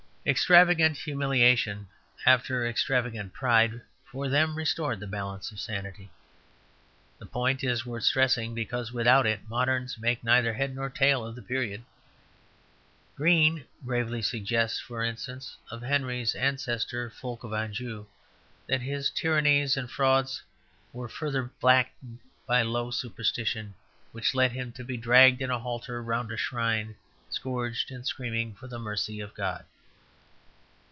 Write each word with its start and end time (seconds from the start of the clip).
Extravagant 0.23 0.97
humiliation 0.97 1.87
after 2.27 2.67
extravagant 2.67 3.33
pride 3.33 3.81
for 4.05 4.29
them 4.29 4.53
restored 4.53 4.99
the 4.99 5.07
balance 5.07 5.51
of 5.51 5.59
sanity. 5.59 6.11
The 7.17 7.25
point 7.25 7.63
is 7.63 7.87
worth 7.87 8.03
stressing, 8.03 8.53
because 8.53 8.91
without 8.93 9.25
it 9.25 9.49
moderns 9.49 9.97
make 9.97 10.23
neither 10.23 10.53
head 10.53 10.75
nor 10.75 10.91
tail 10.91 11.25
of 11.25 11.33
the 11.33 11.41
period. 11.41 11.83
Green 13.15 13.65
gravely 13.83 14.21
suggests, 14.21 14.79
for 14.79 15.03
instance, 15.03 15.57
of 15.71 15.81
Henry's 15.81 16.35
ancestor 16.35 17.09
Fulk 17.09 17.43
of 17.43 17.51
Anjou, 17.51 18.05
that 18.67 18.81
his 18.81 19.09
tyrannies 19.09 19.75
and 19.75 19.89
frauds 19.89 20.43
were 20.93 21.09
further 21.09 21.49
blackened 21.59 22.19
by 22.45 22.61
"low 22.61 22.91
superstition," 22.91 23.73
which 24.11 24.35
led 24.35 24.51
him 24.51 24.71
to 24.73 24.83
be 24.83 24.97
dragged 24.97 25.41
in 25.41 25.49
a 25.49 25.57
halter 25.57 25.99
round 26.03 26.31
a 26.31 26.37
shrine, 26.37 26.93
scourged 27.31 27.89
and 27.89 28.05
screaming 28.05 28.53
for 28.53 28.67
the 28.67 28.77
mercy 28.77 29.19
of 29.19 29.33
God. 29.33 29.65